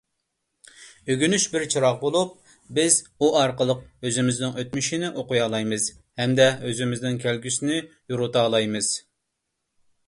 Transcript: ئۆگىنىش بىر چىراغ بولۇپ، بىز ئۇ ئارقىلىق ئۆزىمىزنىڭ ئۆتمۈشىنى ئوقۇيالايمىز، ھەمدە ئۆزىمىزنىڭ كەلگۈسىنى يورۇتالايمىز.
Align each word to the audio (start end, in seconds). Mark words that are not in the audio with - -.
ئۆگىنىش 1.15 1.43
بىر 1.55 1.65
چىراغ 1.73 1.99
بولۇپ، 2.03 2.31
بىز 2.79 2.97
ئۇ 3.19 3.29
ئارقىلىق 3.41 3.83
ئۆزىمىزنىڭ 4.09 4.57
ئۆتمۈشىنى 4.63 5.13
ئوقۇيالايمىز، 5.13 5.87
ھەمدە 6.23 6.49
ئۆزىمىزنىڭ 6.71 7.23
كەلگۈسىنى 7.27 7.81
يورۇتالايمىز. 7.83 8.93